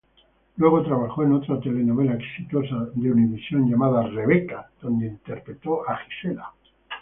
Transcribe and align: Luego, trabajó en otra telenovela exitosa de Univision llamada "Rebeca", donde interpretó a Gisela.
Luego, 0.57 0.81
trabajó 0.81 1.21
en 1.23 1.33
otra 1.33 1.59
telenovela 1.59 2.15
exitosa 2.15 2.89
de 2.95 3.11
Univision 3.11 3.69
llamada 3.69 4.07
"Rebeca", 4.07 4.67
donde 4.81 5.05
interpretó 5.05 5.87
a 5.87 5.95
Gisela. 5.95 6.51